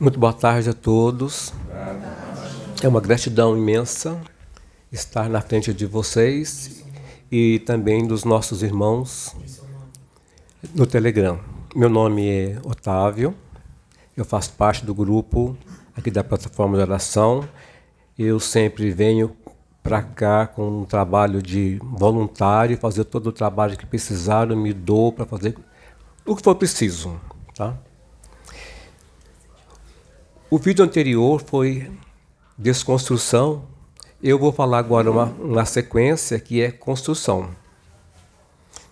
Muito 0.00 0.16
boa 0.16 0.32
tarde 0.32 0.70
a 0.70 0.72
todos. 0.72 1.52
É 2.80 2.86
uma 2.86 3.00
gratidão 3.00 3.58
imensa 3.58 4.20
estar 4.92 5.28
na 5.28 5.40
frente 5.40 5.74
de 5.74 5.86
vocês 5.86 6.84
e 7.32 7.58
também 7.58 8.06
dos 8.06 8.22
nossos 8.22 8.62
irmãos 8.62 9.34
no 10.72 10.86
Telegram. 10.86 11.40
Meu 11.74 11.88
nome 11.88 12.28
é 12.28 12.58
Otávio, 12.62 13.34
eu 14.16 14.24
faço 14.24 14.52
parte 14.52 14.86
do 14.86 14.94
grupo 14.94 15.58
aqui 15.96 16.12
da 16.12 16.22
plataforma 16.22 16.76
de 16.76 16.82
oração. 16.84 17.48
Eu 18.16 18.38
sempre 18.38 18.92
venho 18.92 19.36
para 19.82 20.00
cá 20.00 20.46
com 20.46 20.82
um 20.82 20.84
trabalho 20.84 21.42
de 21.42 21.80
voluntário, 21.82 22.78
fazer 22.78 23.02
todo 23.02 23.30
o 23.30 23.32
trabalho 23.32 23.76
que 23.76 23.84
precisaram, 23.84 24.54
me 24.54 24.72
dou 24.72 25.10
para 25.10 25.26
fazer 25.26 25.58
o 26.24 26.36
que 26.36 26.42
for 26.44 26.54
preciso. 26.54 27.20
Tá? 27.52 27.76
O 30.50 30.56
vídeo 30.56 30.82
anterior 30.82 31.42
foi 31.46 31.92
desconstrução. 32.56 33.64
Eu 34.22 34.38
vou 34.38 34.50
falar 34.50 34.78
agora 34.78 35.10
uma, 35.10 35.26
uma 35.38 35.66
sequência 35.66 36.40
que 36.40 36.62
é 36.62 36.70
construção. 36.70 37.50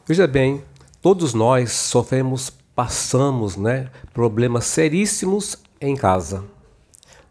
Veja 0.07 0.27
bem, 0.27 0.63
todos 1.01 1.33
nós 1.33 1.73
sofremos, 1.73 2.51
passamos 2.75 3.57
né, 3.57 3.89
problemas 4.13 4.67
seríssimos 4.67 5.57
em 5.81 5.97
casa. 5.97 6.45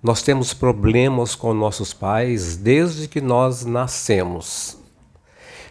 Nós 0.01 0.23
temos 0.23 0.55
problemas 0.55 1.35
com 1.35 1.53
nossos 1.53 1.93
pais 1.93 2.57
desde 2.57 3.07
que 3.07 3.21
nós 3.21 3.63
nascemos. 3.63 4.75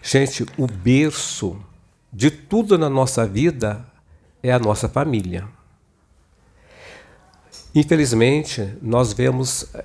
Gente, 0.01 0.47
o 0.57 0.69
berço 0.69 1.57
de 2.13 2.31
tudo 2.31 2.79
na 2.79 2.89
nossa 2.89 3.27
vida 3.27 3.85
é 4.41 4.53
a 4.53 4.61
nossa 4.61 4.89
família. 4.89 5.45
Infelizmente, 7.75 8.77
nós 8.81 9.13
vemos 9.13 9.75
eh, 9.75 9.85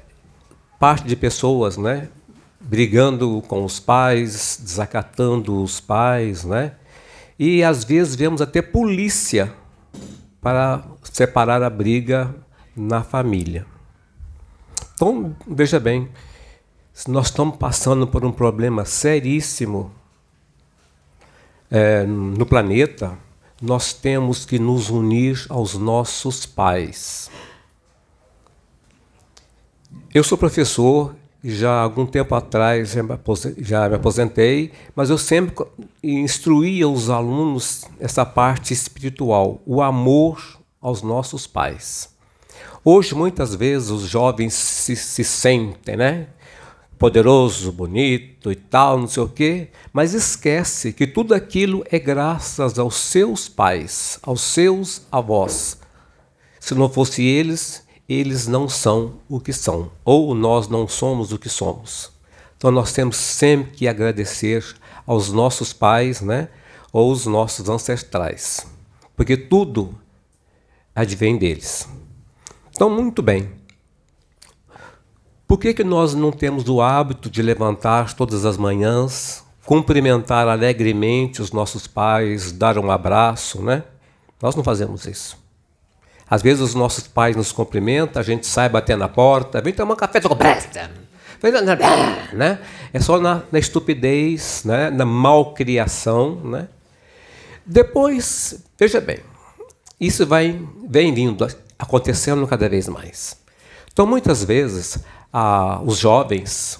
parte 0.80 1.08
de 1.08 1.16
pessoas, 1.16 1.76
né, 1.76 2.10
brigando 2.60 3.42
com 3.48 3.66
os 3.66 3.80
pais, 3.80 4.60
desacatando 4.62 5.64
os 5.64 5.80
pais, 5.80 6.44
né? 6.44 6.74
E 7.38 7.64
às 7.64 7.84
vezes 7.84 8.16
vemos 8.16 8.42
até 8.42 8.62
polícia 8.62 9.52
para 10.40 10.84
separar 11.02 11.64
a 11.64 11.70
briga 11.70 12.36
na 12.76 13.02
família. 13.02 13.66
Então, 14.94 15.36
veja 15.48 15.80
bem, 15.80 16.10
nós 17.08 17.28
estamos 17.28 17.56
passando 17.58 18.06
por 18.06 18.26
um 18.26 18.32
problema 18.32 18.86
seríssimo 18.86 19.92
é, 21.72 22.04
no 22.06 22.46
planeta, 22.46 23.18
nós 23.62 23.94
temos 23.94 24.46
que 24.46 24.60
nos 24.60 24.90
unir 24.90 25.46
aos 25.50 25.76
nossos 25.76 26.46
pais. 26.46 27.32
Eu 30.12 30.24
sou 30.24 30.36
professor 30.40 31.16
já 31.44 31.72
há 31.72 31.82
algum 31.84 32.04
tempo 32.04 32.34
atrás 32.34 32.96
já 33.60 33.88
me 33.88 33.96
aposentei, 33.96 34.72
mas 34.96 35.12
eu 35.12 35.20
sempre 35.20 35.54
instruía 36.02 36.90
os 36.90 37.12
alunos 37.12 37.86
essa 38.00 38.26
parte 38.26 38.74
espiritual, 38.74 39.62
o 39.68 39.84
amor 39.84 40.60
aos 40.82 41.04
nossos 41.04 41.46
pais. 41.46 42.10
Hoje, 42.84 43.14
muitas 43.14 43.54
vezes, 43.54 43.92
os 43.92 44.02
jovens 44.02 44.56
se, 44.56 44.96
se 44.96 45.24
sentem, 45.24 45.96
né? 45.96 46.30
Poderoso, 46.98 47.72
bonito 47.72 48.52
e 48.52 48.56
tal, 48.56 48.98
não 48.98 49.08
sei 49.08 49.22
o 49.22 49.30
quê, 49.30 49.68
mas 49.94 50.16
esquece 50.16 50.92
que 50.92 51.06
tudo 51.06 51.36
aquilo 51.36 51.84
é 51.92 52.00
graças 52.00 52.80
aos 52.80 52.96
seus 52.96 53.48
pais, 53.48 54.18
aos 54.24 54.42
seus 54.42 55.04
avós. 55.12 55.78
Se 56.60 56.74
não 56.74 56.90
fosse 56.90 57.24
eles, 57.24 57.88
eles 58.10 58.48
não 58.48 58.68
são 58.68 59.14
o 59.30 59.40
que 59.40 59.54
são, 59.54 59.92
ou 60.04 60.34
nós 60.34 60.68
não 60.68 60.88
somos 60.88 61.32
o 61.32 61.38
que 61.38 61.48
somos. 61.48 62.12
Então 62.58 62.72
nós 62.72 62.92
temos 62.92 63.16
sempre 63.16 63.72
que 63.72 63.88
agradecer 63.88 64.66
aos 65.06 65.32
nossos 65.32 65.72
pais, 65.72 66.20
né, 66.20 66.50
ou 66.92 67.12
os 67.12 67.28
nossos 67.28 67.70
ancestrais, 67.70 68.66
porque 69.16 69.38
tudo 69.38 69.96
advém 70.96 71.38
deles. 71.38 71.88
Então, 72.72 72.90
muito 72.90 73.22
bem. 73.22 73.52
Por 75.48 75.58
que, 75.58 75.74
que 75.74 75.84
nós 75.84 76.14
não 76.14 76.32
temos 76.32 76.70
o 76.70 76.82
hábito 76.82 77.30
de 77.30 77.42
levantar 77.42 78.14
todas 78.14 78.46
as 78.46 78.58
manhãs, 78.58 79.44
cumprimentar 79.66 80.48
alegremente 80.48 81.42
os 81.42 81.52
nossos 81.52 81.88
pais, 81.88 82.52
dar 82.52 82.78
um 82.78 82.90
abraço, 82.90 83.62
né? 83.62 83.84
Nós 84.42 84.56
não 84.56 84.64
fazemos 84.64 85.06
isso. 85.06 85.38
Às 86.30 86.42
vezes 86.42 86.62
os 86.62 86.76
nossos 86.76 87.08
pais 87.08 87.36
nos 87.36 87.52
cumprimentam, 87.52 88.20
a 88.20 88.24
gente 88.24 88.46
sai 88.46 88.70
bater 88.70 88.96
na 88.96 89.10
porta, 89.10 89.62
vem 89.62 89.74
tomar 89.74 89.94
um 89.94 89.98
café, 89.98 90.22
com 90.22 90.36
presta. 90.36 90.92
Né? 92.34 92.60
É 92.94 93.00
só 93.00 93.20
na, 93.20 93.42
na 93.52 93.58
estupidez, 93.58 94.64
né? 94.66 94.90
na 94.90 95.06
malcriação. 95.06 96.36
Né? 96.44 96.68
Depois, 97.66 98.64
veja 98.78 99.02
bem, 99.02 99.20
isso 100.00 100.26
vai, 100.26 100.60
vem 100.88 101.14
vindo 101.14 101.48
acontecendo 101.78 102.46
cada 102.46 102.70
vez 102.70 102.88
mais. 102.88 103.38
Então, 103.92 104.06
muitas 104.06 104.44
vezes, 104.44 105.00
ah, 105.34 105.82
os 105.84 105.98
jovens, 105.98 106.80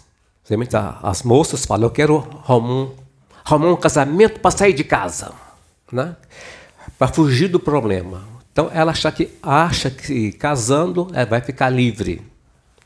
as 1.04 1.24
moças 1.24 1.66
falam: 1.66 1.86
Eu 1.88 1.92
quero 1.92 2.28
arrumar 2.44 3.70
um, 3.70 3.72
um 3.72 3.76
casamento 3.76 4.40
para 4.40 4.52
sair 4.52 4.74
de 4.74 4.84
casa, 4.84 5.32
né? 5.92 6.16
para 6.98 7.08
fugir 7.08 7.48
do 7.48 7.60
problema. 7.60 8.39
Então, 8.60 8.70
ela 8.74 8.92
acha 8.92 9.10
que, 9.10 9.30
acha 9.42 9.90
que 9.90 10.34
casando 10.34 11.08
é, 11.14 11.26
vai 11.26 11.40
ficar 11.40 11.70
livre. 11.70 12.22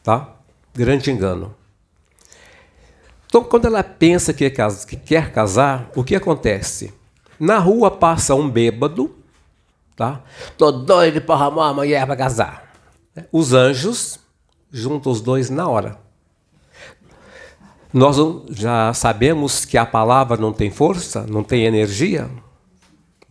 Tá? 0.03 0.29
Grande 0.71 1.09
engano. 1.09 1.55
Então, 3.25 3.43
quando 3.43 3.65
ela 3.65 3.83
pensa 3.83 4.31
que, 4.31 4.47
que 4.51 4.95
quer 4.95 5.31
casar, 5.31 5.89
o 5.95 6.03
que 6.03 6.15
acontece? 6.15 6.93
Na 7.39 7.57
rua 7.57 7.89
passa 7.89 8.35
um 8.35 8.47
bêbado 8.47 9.15
Tá? 9.95 10.21
Tô 10.57 10.71
doido 10.71 11.21
para 11.21 11.35
arrumar 11.35 11.67
uma 11.67 11.73
mulher 11.75 12.05
para 12.05 12.15
casar. 12.15 12.71
Os 13.31 13.53
anjos 13.53 14.19
juntam 14.71 15.11
os 15.11 15.21
dois 15.21 15.49
na 15.49 15.67
hora. 15.67 15.99
Nós 17.91 18.17
já 18.49 18.93
sabemos 18.93 19.65
que 19.65 19.77
a 19.77 19.85
palavra 19.85 20.35
não 20.35 20.51
tem 20.51 20.69
força, 20.69 21.25
não 21.27 21.43
tem 21.43 21.65
energia. 21.65 22.29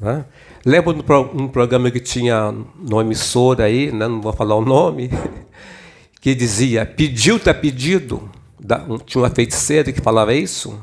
Né? 0.02 0.24
Lembro 0.66 0.96
um 1.32 1.46
programa 1.46 1.88
que 1.88 2.00
tinha 2.00 2.52
no 2.76 3.00
emissora 3.00 3.64
aí, 3.64 3.92
né? 3.92 4.08
não 4.08 4.20
vou 4.20 4.32
falar 4.32 4.56
o 4.56 4.64
nome, 4.64 5.08
que 6.20 6.34
dizia: 6.34 6.84
pediu, 6.84 7.36
está 7.36 7.54
pedido. 7.54 8.28
Tinha 9.06 9.22
uma 9.22 9.30
feiticeira 9.30 9.92
que 9.92 10.00
falava 10.00 10.34
isso. 10.34 10.78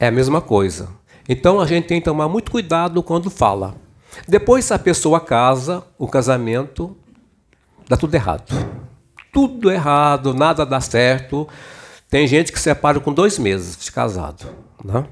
É 0.00 0.08
a 0.08 0.10
mesma 0.10 0.40
coisa. 0.40 0.88
Então 1.28 1.60
a 1.60 1.66
gente 1.66 1.86
tem 1.86 2.00
que 2.00 2.04
tomar 2.04 2.28
muito 2.28 2.50
cuidado 2.50 3.02
quando 3.04 3.30
fala. 3.30 3.76
Depois 4.26 4.70
a 4.72 4.78
pessoa 4.78 5.20
casa, 5.20 5.84
o 5.96 6.08
casamento 6.08 6.96
dá 7.88 7.96
tudo 7.96 8.14
errado. 8.14 8.52
Tudo 9.32 9.70
errado, 9.70 10.34
nada 10.34 10.66
dá 10.66 10.80
certo. 10.80 11.46
Tem 12.08 12.26
gente 12.26 12.50
que 12.50 12.58
separa 12.58 12.98
com 12.98 13.12
dois 13.12 13.38
meses 13.38 13.76
de 13.76 13.92
casado. 13.92 14.46
Né? 14.84 15.04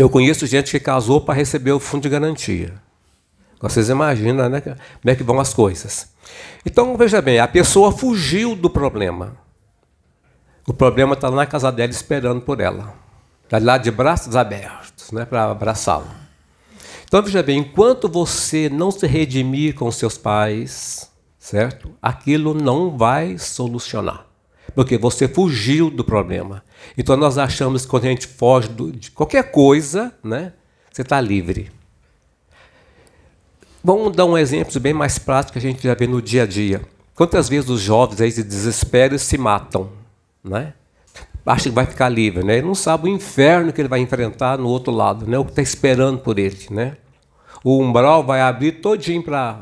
Eu 0.00 0.08
conheço 0.08 0.46
gente 0.46 0.70
que 0.70 0.80
casou 0.80 1.20
para 1.20 1.34
receber 1.34 1.72
o 1.72 1.78
fundo 1.78 2.04
de 2.04 2.08
garantia. 2.08 2.72
Vocês 3.60 3.90
imaginam 3.90 4.48
né, 4.48 4.62
como 4.62 4.78
é 5.04 5.14
que 5.14 5.22
vão 5.22 5.38
as 5.38 5.52
coisas. 5.52 6.10
Então, 6.64 6.96
veja 6.96 7.20
bem, 7.20 7.38
a 7.38 7.46
pessoa 7.46 7.92
fugiu 7.92 8.56
do 8.56 8.70
problema. 8.70 9.36
O 10.66 10.72
problema 10.72 11.12
está 11.12 11.30
na 11.30 11.44
casa 11.44 11.70
dela 11.70 11.90
esperando 11.90 12.40
por 12.40 12.60
ela. 12.60 12.94
Está 13.44 13.58
lá 13.58 13.76
de 13.76 13.90
braços 13.90 14.34
abertos 14.36 15.12
né, 15.12 15.26
para 15.26 15.50
abraçá-la. 15.50 16.16
Então 17.04 17.22
veja 17.22 17.42
bem, 17.42 17.58
enquanto 17.58 18.08
você 18.08 18.70
não 18.70 18.90
se 18.90 19.06
redimir 19.06 19.74
com 19.74 19.92
seus 19.92 20.16
pais, 20.16 21.10
certo? 21.38 21.92
Aquilo 22.00 22.54
não 22.54 22.96
vai 22.96 23.36
solucionar. 23.36 24.29
Porque 24.74 24.96
você 24.96 25.26
fugiu 25.28 25.90
do 25.90 26.04
problema. 26.04 26.62
Então 26.96 27.16
nós 27.16 27.38
achamos 27.38 27.84
que 27.84 27.90
quando 27.90 28.04
a 28.04 28.08
gente 28.08 28.26
foge 28.26 28.68
de 28.68 29.10
qualquer 29.10 29.50
coisa, 29.50 30.12
né, 30.22 30.52
você 30.90 31.02
está 31.02 31.20
livre. 31.20 31.70
Vamos 33.82 34.14
dar 34.14 34.26
um 34.26 34.36
exemplo 34.36 34.78
bem 34.78 34.92
mais 34.92 35.18
prático 35.18 35.54
que 35.54 35.58
a 35.58 35.62
gente 35.62 35.82
já 35.82 35.94
vê 35.94 36.06
no 36.06 36.20
dia 36.20 36.42
a 36.42 36.46
dia. 36.46 36.82
Quantas 37.14 37.48
vezes 37.48 37.68
os 37.70 37.80
jovens 37.80 38.20
aí 38.20 38.32
de 38.32 38.42
desespero 38.42 39.18
se 39.18 39.38
matam, 39.38 39.90
né? 40.44 40.74
Acha 41.44 41.64
que 41.64 41.74
vai 41.74 41.86
ficar 41.86 42.08
livre, 42.08 42.44
né? 42.44 42.58
Ele 42.58 42.66
não 42.66 42.74
sabe 42.74 43.06
o 43.06 43.08
inferno 43.08 43.72
que 43.72 43.80
ele 43.80 43.88
vai 43.88 44.00
enfrentar 44.00 44.58
no 44.58 44.68
outro 44.68 44.92
lado, 44.92 45.26
né? 45.26 45.38
O 45.38 45.44
que 45.44 45.52
está 45.52 45.62
esperando 45.62 46.18
por 46.18 46.38
ele, 46.38 46.66
né? 46.70 46.96
O 47.64 47.78
umbral 47.78 48.24
vai 48.24 48.40
abrir 48.40 48.72
todinho 48.80 49.22
para 49.22 49.60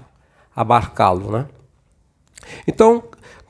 abarcá-lo, 0.55 1.31
né? 1.31 1.47
Então, 2.67 3.05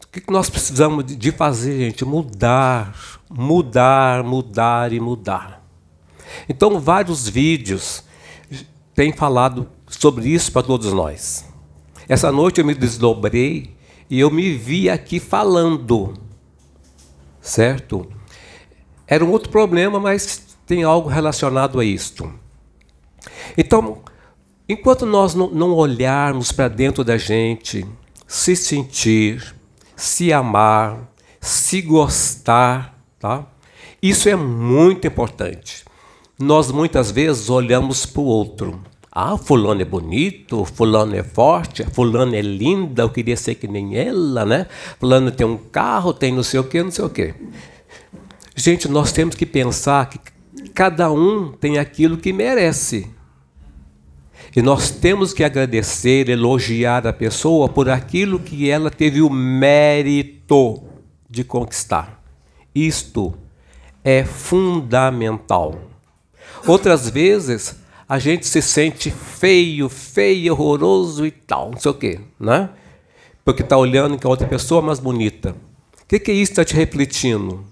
o 0.09 0.11
que 0.11 0.33
nós 0.33 0.49
precisamos 0.49 1.05
de 1.05 1.31
fazer, 1.31 1.79
gente? 1.79 2.05
Mudar, 2.05 2.97
mudar, 3.31 4.25
mudar 4.25 4.93
e 4.93 4.99
mudar. 4.99 5.63
Então, 6.49 6.81
vários 6.81 7.29
vídeos 7.29 8.03
têm 8.95 9.13
falado 9.13 9.69
sobre 9.87 10.29
isso 10.29 10.51
para 10.51 10.63
todos 10.63 10.93
nós. 10.93 11.45
Essa 12.09 12.33
noite 12.33 12.59
eu 12.59 12.65
me 12.65 12.75
desdobrei 12.75 13.77
e 14.09 14.19
eu 14.19 14.31
me 14.31 14.55
vi 14.55 14.89
aqui 14.89 15.21
falando, 15.21 16.15
certo? 17.41 18.07
Era 19.07 19.25
um 19.25 19.31
outro 19.31 19.51
problema, 19.51 20.01
mas 20.01 20.57
tem 20.67 20.85
algo 20.85 21.09
relacionado 21.09 21.79
a 21.79 21.85
isto. 21.85 22.33
Então, 23.57 24.03
enquanto 24.69 25.05
nós 25.05 25.35
não, 25.35 25.73
olharmos 25.73 26.51
para 26.51 26.69
dentro 26.69 27.05
da 27.05 27.19
gente, 27.19 27.87
se 28.27 28.57
sentir, 28.57 29.55
se 29.99 30.33
amar, 30.33 31.11
se 31.41 31.83
gostar, 31.83 32.97
tá? 33.19 33.45
Isso 34.01 34.29
é 34.29 34.37
muito 34.37 35.09
importante. 35.09 35.85
Nós 36.39 36.71
muitas 36.71 37.11
vezes 37.11 37.51
olhamos 37.51 38.07
para 38.07 38.23
o 38.23 38.25
outro. 38.25 38.81
Ah, 39.11 39.37
fulano 39.37 39.83
é 39.83 39.85
bonito, 39.85 40.65
fulano 40.65 41.17
é 41.17 41.25
forte, 41.25 41.85
fulano 41.85 42.33
é 42.37 42.41
linda, 42.41 43.03
eu 43.03 43.11
queria 43.11 43.37
ser 43.37 43.57
que 43.57 43.67
nem 43.67 43.97
ela, 43.97 44.47
né? 44.47 44.69
Fulano 45.01 45.33
tem 45.33 45.45
um 45.45 45.57
carro, 45.57 46.13
tem 46.13 46.33
não 46.33 46.45
sei 46.45 46.61
o 46.61 46.65
que, 46.65 46.81
não 46.81 46.93
sei 46.93 47.05
o 47.05 47.11
que. 47.11 47.35
Gente, 48.55 48.87
nós 48.87 49.11
temos 49.11 49.35
que 49.35 49.45
pensar 49.45 50.09
que 50.09 50.21
cada 50.73 51.11
um 51.11 51.51
tem 51.51 51.77
aquilo 51.77 52.17
que 52.17 52.33
merece. 52.33 53.11
E 54.55 54.63
nós 54.63 54.91
temos 54.91 55.33
que 55.33 55.45
agradecer, 55.45 56.29
elogiar 56.29 57.07
a 57.07 57.13
pessoa 57.13 57.69
por 57.69 57.89
aquilo 57.89 58.39
que 58.39 58.71
ela 58.71 58.91
teve 58.91 59.21
o 59.21 59.31
mérito 59.31 60.83
de 61.29 61.45
conquistar. 61.45 62.23
Isto 62.75 63.35
é 64.03 64.25
fundamental. 64.25 65.79
Outras 66.67 67.09
vezes, 67.09 67.77
a 68.09 68.19
gente 68.19 68.47
se 68.47 68.63
sente 68.63 69.11
feio, 69.11 69.89
feio, 69.89 70.53
horroroso 70.53 71.27
e 71.27 71.31
tal, 71.31 71.73
não 71.73 71.79
sei 71.79 71.91
o 71.91 71.95
quê, 71.95 72.21
né? 72.41 72.71
Porque 73.45 73.63
está 73.63 73.77
olhando 73.77 74.19
que 74.19 74.27
a 74.27 74.31
outra 74.31 74.47
pessoa 74.47 74.83
é 74.83 74.87
mais 74.87 74.99
bonita. 74.99 75.55
O 76.03 76.07
que, 76.07 76.19
que 76.19 76.33
isso 76.33 76.53
está 76.53 76.65
te 76.65 76.75
refletindo? 76.75 77.65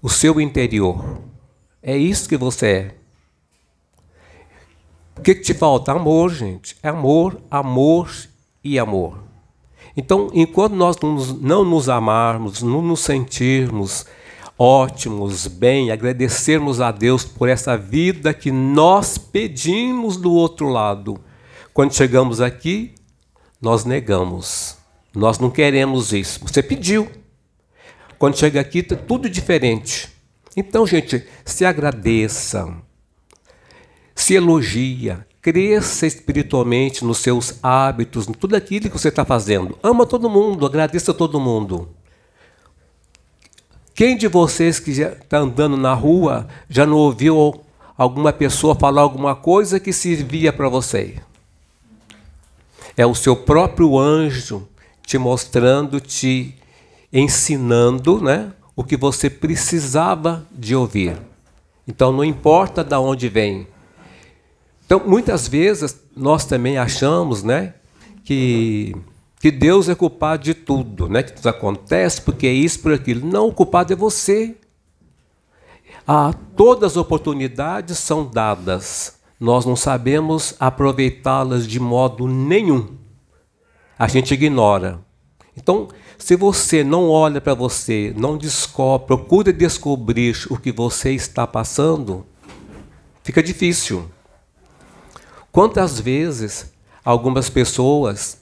O 0.00 0.08
seu 0.08 0.40
interior. 0.40 1.20
É 1.82 1.96
isso 1.96 2.28
que 2.28 2.36
você 2.36 2.66
é. 2.66 2.94
O 5.20 5.22
que, 5.22 5.34
que 5.34 5.42
te 5.42 5.52
falta? 5.52 5.92
Amor, 5.92 6.32
gente. 6.32 6.78
É 6.82 6.88
amor, 6.88 7.42
amor 7.50 8.10
e 8.64 8.78
amor. 8.78 9.18
Então, 9.94 10.30
enquanto 10.32 10.72
nós 10.72 10.96
não 11.42 11.62
nos 11.62 11.90
amarmos, 11.90 12.62
não 12.62 12.80
nos 12.80 13.00
sentirmos 13.00 14.06
ótimos, 14.58 15.46
bem, 15.46 15.90
agradecermos 15.90 16.80
a 16.80 16.90
Deus 16.90 17.22
por 17.22 17.50
essa 17.50 17.76
vida 17.76 18.32
que 18.32 18.50
nós 18.50 19.18
pedimos 19.18 20.16
do 20.16 20.32
outro 20.32 20.70
lado. 20.70 21.20
Quando 21.74 21.94
chegamos 21.94 22.40
aqui, 22.40 22.94
nós 23.60 23.84
negamos. 23.84 24.78
Nós 25.14 25.38
não 25.38 25.50
queremos 25.50 26.14
isso. 26.14 26.40
Você 26.46 26.62
pediu. 26.62 27.06
Quando 28.18 28.38
chega 28.38 28.58
aqui, 28.58 28.78
está 28.78 28.96
tudo 28.96 29.28
diferente. 29.28 30.08
Então, 30.56 30.86
gente, 30.86 31.26
se 31.44 31.66
agradeça, 31.66 32.74
se 34.20 34.34
elogia, 34.34 35.26
cresça 35.40 36.06
espiritualmente 36.06 37.04
nos 37.04 37.18
seus 37.18 37.54
hábitos, 37.62 38.28
em 38.28 38.32
tudo 38.32 38.54
aquilo 38.54 38.90
que 38.90 38.98
você 38.98 39.08
está 39.08 39.24
fazendo. 39.24 39.78
Ama 39.82 40.04
todo 40.04 40.28
mundo, 40.28 40.66
agradeça 40.66 41.14
todo 41.14 41.40
mundo. 41.40 41.88
Quem 43.94 44.18
de 44.18 44.28
vocês 44.28 44.78
que 44.78 44.90
está 44.90 45.38
andando 45.38 45.76
na 45.76 45.94
rua 45.94 46.46
já 46.68 46.84
não 46.84 46.98
ouviu 46.98 47.62
alguma 47.96 48.30
pessoa 48.30 48.74
falar 48.74 49.00
alguma 49.00 49.34
coisa 49.34 49.80
que 49.80 49.92
servia 49.92 50.52
para 50.52 50.68
você? 50.68 51.16
É 52.94 53.06
o 53.06 53.14
seu 53.14 53.34
próprio 53.34 53.98
anjo 53.98 54.68
te 55.06 55.16
mostrando, 55.16 55.98
te 55.98 56.54
ensinando, 57.10 58.20
né, 58.20 58.52
o 58.76 58.84
que 58.84 58.98
você 58.98 59.30
precisava 59.30 60.46
de 60.52 60.76
ouvir. 60.76 61.16
Então 61.88 62.12
não 62.12 62.22
importa 62.22 62.84
de 62.84 62.94
onde 62.96 63.26
vem. 63.28 63.66
Então 64.90 65.06
muitas 65.06 65.46
vezes 65.46 66.00
nós 66.16 66.44
também 66.44 66.76
achamos, 66.76 67.44
né, 67.44 67.74
que 68.24 68.92
que 69.38 69.52
Deus 69.52 69.88
é 69.88 69.94
culpado 69.94 70.42
de 70.42 70.52
tudo, 70.52 71.08
né? 71.08 71.22
que 71.22 71.32
tudo 71.32 71.48
acontece 71.48 72.20
porque 72.20 72.46
é 72.46 72.52
isso, 72.52 72.80
por 72.80 72.92
aquilo. 72.92 73.26
Não, 73.26 73.46
o 73.48 73.54
culpado 73.54 73.90
é 73.90 73.96
você. 73.96 74.54
Ah, 76.06 76.34
todas 76.56 76.92
as 76.92 76.96
oportunidades 76.98 77.98
são 77.98 78.26
dadas, 78.26 79.18
nós 79.38 79.64
não 79.64 79.76
sabemos 79.76 80.54
aproveitá-las 80.60 81.66
de 81.66 81.78
modo 81.80 82.26
nenhum. 82.26 82.98
A 83.96 84.08
gente 84.08 84.34
ignora. 84.34 84.98
Então, 85.56 85.88
se 86.18 86.36
você 86.36 86.82
não 86.82 87.08
olha 87.08 87.40
para 87.40 87.54
você, 87.54 88.12
não 88.14 88.36
descobre, 88.36 89.06
procura 89.06 89.52
descobrir 89.52 90.36
o 90.50 90.58
que 90.58 90.72
você 90.72 91.12
está 91.12 91.46
passando, 91.46 92.26
fica 93.22 93.42
difícil. 93.42 94.04
Quantas 95.52 95.98
vezes 95.98 96.72
algumas 97.04 97.50
pessoas 97.50 98.38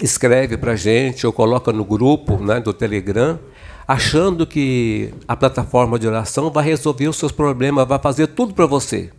escreve 0.00 0.56
para 0.56 0.72
a 0.72 0.76
gente 0.76 1.26
ou 1.26 1.32
coloca 1.32 1.72
no 1.72 1.84
grupo 1.84 2.38
né, 2.38 2.58
do 2.58 2.72
Telegram, 2.72 3.38
achando 3.86 4.46
que 4.46 5.12
a 5.28 5.36
plataforma 5.36 5.98
de 5.98 6.06
oração 6.06 6.50
vai 6.50 6.64
resolver 6.64 7.08
os 7.08 7.16
seus 7.16 7.32
problemas, 7.32 7.86
vai 7.86 7.98
fazer 7.98 8.28
tudo 8.28 8.54
para 8.54 8.64
você. 8.64 9.10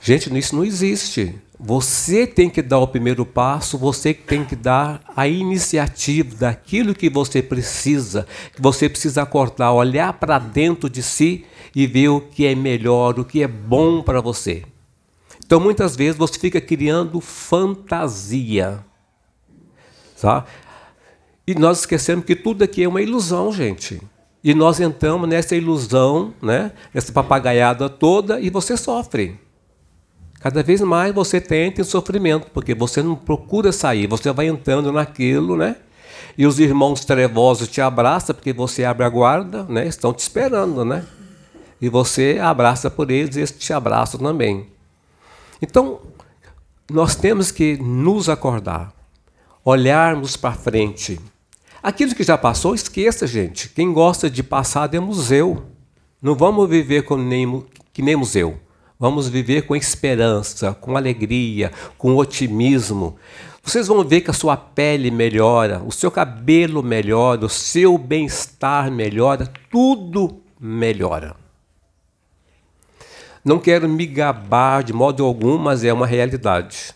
Gente, 0.00 0.34
isso 0.38 0.56
não 0.56 0.64
existe. 0.64 1.34
Você 1.58 2.26
tem 2.26 2.48
que 2.48 2.62
dar 2.62 2.78
o 2.78 2.86
primeiro 2.86 3.26
passo, 3.26 3.76
você 3.76 4.14
tem 4.14 4.44
que 4.44 4.54
dar 4.56 5.02
a 5.16 5.26
iniciativa 5.26 6.34
daquilo 6.36 6.94
que 6.94 7.10
você 7.10 7.42
precisa, 7.42 8.26
que 8.54 8.62
você 8.62 8.88
precisa 8.88 9.22
acordar, 9.22 9.72
olhar 9.72 10.12
para 10.14 10.38
dentro 10.38 10.88
de 10.88 11.02
si 11.02 11.44
e 11.74 11.86
ver 11.86 12.08
o 12.08 12.20
que 12.20 12.46
é 12.46 12.54
melhor, 12.54 13.18
o 13.18 13.24
que 13.24 13.42
é 13.42 13.48
bom 13.48 14.02
para 14.02 14.20
você. 14.20 14.62
Então 15.46 15.60
muitas 15.60 15.94
vezes 15.94 16.18
você 16.18 16.38
fica 16.40 16.60
criando 16.60 17.20
fantasia. 17.20 18.84
Tá? 20.20 20.44
E 21.46 21.54
nós 21.54 21.80
esquecemos 21.80 22.24
que 22.24 22.34
tudo 22.34 22.64
aqui 22.64 22.82
é 22.82 22.88
uma 22.88 23.00
ilusão, 23.00 23.52
gente. 23.52 24.02
E 24.42 24.52
nós 24.52 24.80
entramos 24.80 25.28
nessa 25.28 25.54
ilusão, 25.54 26.34
né? 26.42 26.72
nessa 26.92 27.12
papagaiada 27.12 27.88
toda, 27.88 28.40
e 28.40 28.50
você 28.50 28.76
sofre. 28.76 29.38
Cada 30.40 30.64
vez 30.64 30.80
mais 30.80 31.14
você 31.14 31.40
tenta 31.40 31.80
em 31.80 31.84
sofrimento, 31.84 32.50
porque 32.52 32.74
você 32.74 33.00
não 33.00 33.14
procura 33.14 33.70
sair, 33.70 34.08
você 34.08 34.32
vai 34.32 34.48
entrando 34.48 34.92
naquilo, 34.92 35.56
né? 35.56 35.76
E 36.36 36.44
os 36.44 36.58
irmãos 36.58 37.04
trevosos 37.04 37.68
te 37.68 37.80
abraçam, 37.80 38.34
porque 38.34 38.52
você 38.52 38.84
abre 38.84 39.04
a 39.04 39.08
guarda, 39.08 39.64
né? 39.64 39.86
Estão 39.86 40.12
te 40.12 40.20
esperando, 40.20 40.84
né? 40.84 41.04
E 41.80 41.88
você 41.88 42.38
abraça 42.40 42.90
por 42.90 43.10
eles 43.10 43.36
e 43.36 43.40
eles 43.40 43.52
te 43.52 43.72
abraçam 43.72 44.20
também. 44.20 44.75
Então, 45.60 46.00
nós 46.90 47.14
temos 47.14 47.50
que 47.50 47.76
nos 47.76 48.28
acordar, 48.28 48.92
olharmos 49.64 50.36
para 50.36 50.52
frente. 50.52 51.20
Aquilo 51.82 52.14
que 52.14 52.22
já 52.22 52.36
passou, 52.36 52.74
esqueça, 52.74 53.26
gente. 53.26 53.68
Quem 53.70 53.92
gosta 53.92 54.28
de 54.28 54.42
passado 54.42 54.94
é 54.94 55.00
museu. 55.00 55.64
Não 56.20 56.34
vamos 56.34 56.68
viver 56.68 57.02
com 57.02 57.16
nem, 57.16 57.64
que 57.92 58.02
nem 58.02 58.16
museu. 58.16 58.58
Vamos 58.98 59.28
viver 59.28 59.62
com 59.62 59.76
esperança, 59.76 60.72
com 60.72 60.96
alegria, 60.96 61.70
com 61.98 62.16
otimismo. 62.16 63.16
Vocês 63.62 63.88
vão 63.88 64.04
ver 64.04 64.20
que 64.20 64.30
a 64.30 64.34
sua 64.34 64.56
pele 64.56 65.10
melhora, 65.10 65.82
o 65.84 65.90
seu 65.90 66.10
cabelo 66.10 66.82
melhora, 66.82 67.44
o 67.44 67.48
seu 67.48 67.98
bem-estar 67.98 68.90
melhora, 68.90 69.52
tudo 69.70 70.40
melhora. 70.58 71.45
Não 73.46 73.60
quero 73.60 73.88
me 73.88 74.04
gabar 74.06 74.82
de 74.82 74.92
modo 74.92 75.24
algum, 75.24 75.56
mas 75.56 75.84
é 75.84 75.92
uma 75.92 76.04
realidade. 76.04 76.92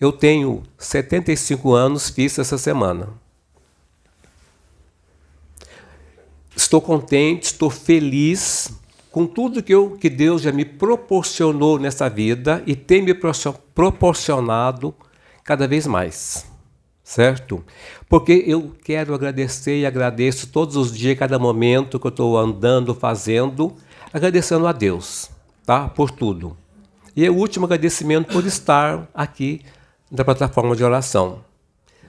Eu 0.00 0.10
tenho 0.10 0.64
75 0.76 1.72
anos, 1.72 2.10
fiz 2.10 2.36
essa 2.36 2.58
semana. 2.58 3.10
Estou 6.56 6.80
contente, 6.80 7.44
estou 7.44 7.70
feliz 7.70 8.72
com 9.12 9.24
tudo 9.24 9.62
que, 9.62 9.72
eu, 9.72 9.92
que 9.92 10.10
Deus 10.10 10.42
já 10.42 10.50
me 10.50 10.64
proporcionou 10.64 11.78
nessa 11.78 12.10
vida 12.10 12.60
e 12.66 12.74
tem 12.74 13.00
me 13.00 13.14
proporcionado 13.14 14.92
cada 15.44 15.68
vez 15.68 15.86
mais. 15.86 16.44
Certo? 17.04 17.64
Porque 18.08 18.42
eu 18.48 18.74
quero 18.82 19.14
agradecer 19.14 19.78
e 19.78 19.86
agradeço 19.86 20.48
todos 20.48 20.74
os 20.74 20.90
dias, 20.92 21.16
cada 21.16 21.38
momento 21.38 22.00
que 22.00 22.06
eu 22.08 22.10
estou 22.10 22.36
andando, 22.36 22.96
fazendo, 22.96 23.76
agradecendo 24.12 24.66
a 24.66 24.72
Deus 24.72 25.37
tá? 25.68 25.86
por 25.86 26.10
tudo. 26.10 26.56
E 27.14 27.28
o 27.28 27.34
último 27.34 27.66
agradecimento 27.66 28.32
por 28.32 28.46
estar 28.46 29.06
aqui 29.12 29.60
na 30.10 30.24
plataforma 30.24 30.74
de 30.74 30.82
oração. 30.82 31.40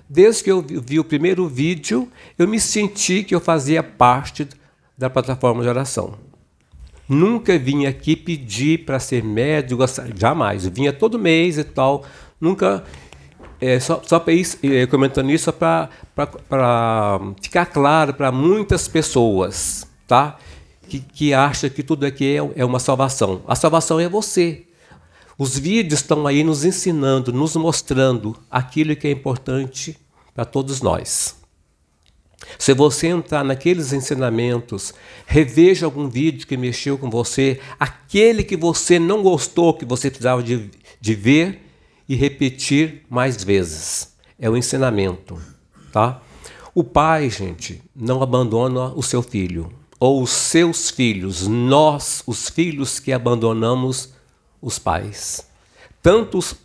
Desde 0.08 0.46
que 0.46 0.50
eu 0.50 0.62
vi 0.62 0.98
o 0.98 1.04
primeiro 1.04 1.46
vídeo, 1.46 2.08
eu 2.38 2.48
me 2.48 2.58
senti 2.58 3.22
que 3.22 3.36
eu 3.36 3.42
fazia 3.42 3.84
parte 3.84 4.48
da 4.98 5.10
plataforma 5.10 5.62
de 5.62 5.68
oração. 5.68 6.14
Nunca 7.08 7.60
vim 7.60 7.86
aqui 7.86 8.16
pedir 8.16 8.86
para 8.86 8.98
ser 8.98 9.26
médico, 9.26 9.84
jamais. 10.16 10.64
Eu 10.64 10.72
vinha 10.72 10.94
todo 10.94 11.20
mês 11.20 11.58
e 11.58 11.66
tal. 11.66 12.06
Nunca 12.40 12.86
é, 13.60 13.78
só, 13.78 14.02
só 14.06 14.24
isso, 14.28 14.58
é, 14.64 14.86
comentando 14.88 15.32
isso 15.32 15.52
para 15.52 15.90
ficar 17.42 17.66
claro 17.66 18.14
para 18.14 18.32
muitas 18.32 18.88
pessoas, 18.88 19.86
tá? 20.08 20.38
Que, 20.90 21.00
que 21.00 21.34
acham 21.36 21.70
que 21.70 21.84
tudo 21.84 22.04
aqui 22.04 22.36
é, 22.36 22.62
é 22.62 22.66
uma 22.66 22.80
salvação. 22.80 23.44
A 23.48 23.56
salvação 23.56 24.00
é 24.00 24.10
você. 24.10 24.66
Os 25.38 25.58
vídeos 25.58 26.02
estão 26.02 26.26
aí 26.26 26.44
nos 26.44 26.66
ensinando, 26.66 27.32
nos 27.32 27.56
mostrando 27.56 28.36
aquilo 28.50 28.96
que 28.96 29.08
é 29.08 29.12
importante 29.12 29.96
para 30.34 30.44
todos 30.44 30.82
nós. 30.82 31.36
Se 32.58 32.74
você 32.74 33.08
entrar 33.08 33.44
naqueles 33.44 33.94
ensinamentos, 33.94 34.94
reveja 35.28 35.86
algum 35.86 36.10
vídeo 36.10 36.48
que 36.48 36.58
mexeu 36.58 36.98
com 36.98 37.10
você, 37.10 37.60
aquele 37.80 38.44
que 38.44 38.58
você 38.58 38.98
não 38.98 39.22
gostou, 39.22 39.76
que 39.76 39.86
você 39.86 40.10
precisava 40.10 40.42
de, 40.42 40.72
de 41.00 41.14
ver 41.14 41.62
e 42.08 42.16
repetir 42.16 43.04
mais 43.10 43.44
vezes. 43.44 44.14
É 44.40 44.50
o 44.50 44.58
ensinamento, 44.58 45.40
tá? 45.92 46.20
O 46.74 46.84
pai, 46.84 47.30
gente, 47.30 47.82
não 47.96 48.24
abandona 48.24 48.88
o 48.96 49.04
seu 49.04 49.22
filho 49.22 49.72
ou 50.00 50.24
os 50.24 50.30
seus 50.30 50.90
filhos, 50.90 51.48
nós, 51.48 52.24
os 52.26 52.50
filhos 52.50 53.00
que 53.00 53.12
abandonamos 53.12 54.14
os 54.62 54.80
pais. 54.80 55.48
Tanto 56.02 56.38
os, 56.38 56.56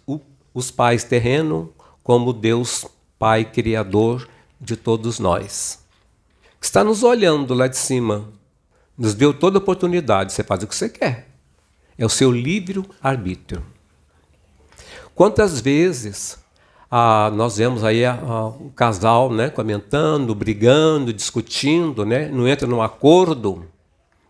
os 0.52 0.70
pais 0.70 1.02
terreno 1.02 1.72
como 2.02 2.32
Deus 2.32 2.86
Pai 3.18 3.44
Criador 3.44 4.28
de 4.60 4.76
todos 4.76 5.18
nós. 5.18 5.80
Está 6.60 6.84
nos 6.84 7.02
olhando 7.02 7.52
lá 7.54 7.66
de 7.66 7.76
cima, 7.76 8.28
nos 8.96 9.14
deu 9.14 9.34
toda 9.34 9.58
a 9.58 9.62
oportunidade, 9.62 10.32
você 10.32 10.44
faz 10.44 10.62
o 10.62 10.66
que 10.66 10.74
você 10.74 10.88
quer. 10.88 11.28
É 11.98 12.06
o 12.06 12.08
seu 12.08 12.30
livre 12.30 12.82
arbítrio. 13.02 13.64
Quantas 15.14 15.60
vezes 15.60 16.38
ah, 16.96 17.28
nós 17.28 17.56
vemos 17.56 17.82
aí 17.82 18.04
ah, 18.04 18.16
o 18.60 18.70
casal 18.70 19.28
né, 19.28 19.50
comentando, 19.50 20.32
brigando, 20.32 21.12
discutindo, 21.12 22.06
né, 22.06 22.28
não 22.28 22.46
entra 22.46 22.68
num 22.68 22.80
acordo. 22.80 23.66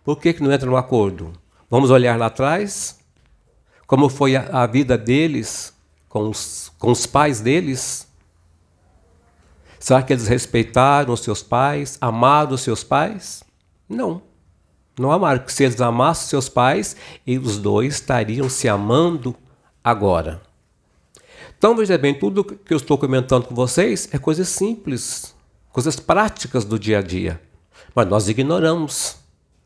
Por 0.02 0.18
que, 0.18 0.33
que 0.33 0.42
não 0.42 0.50
entra 0.50 0.71
num 0.71 0.76
acordo? 0.78 1.35
Vamos 1.68 1.90
olhar 1.90 2.18
lá 2.18 2.25
atrás? 2.25 2.99
Como 3.87 4.09
foi 4.09 4.35
a, 4.35 4.62
a 4.62 4.66
vida 4.66 4.97
deles 4.97 5.75
com 6.09 6.30
os, 6.30 6.73
com 6.78 6.90
os 6.90 7.04
pais 7.04 7.42
deles? 7.42 8.09
Será 9.78 10.02
que 10.02 10.14
eles 10.14 10.26
respeitaram 10.26 11.12
os 11.12 11.21
seus 11.21 11.42
pais, 11.42 11.99
amaram 12.00 12.52
os 12.54 12.62
seus 12.62 12.83
pais? 12.83 13.44
Não. 13.87 14.23
Não 14.99 15.12
amaram, 15.12 15.40
porque 15.40 15.52
se 15.52 15.64
eles 15.64 15.83
amassem 15.83 16.30
seus 16.30 16.49
pais, 16.49 16.97
e 17.26 17.37
os 17.37 17.59
dois 17.59 17.97
estariam 17.97 18.49
se 18.49 18.71
amando 18.71 19.37
agora. 19.85 20.40
Então 21.64 21.75
veja 21.75 21.97
bem, 21.97 22.12
tudo 22.12 22.44
que 22.44 22.75
eu 22.75 22.76
estou 22.76 22.99
comentando 22.99 23.47
com 23.47 23.54
vocês 23.54 24.06
é 24.12 24.18
coisas 24.18 24.49
simples, 24.49 25.35
coisas 25.73 25.99
práticas 25.99 26.62
do 26.62 26.78
dia 26.78 26.99
a 26.99 27.02
dia. 27.02 27.40
Mas 27.94 28.06
nós 28.06 28.28
ignoramos, 28.28 29.16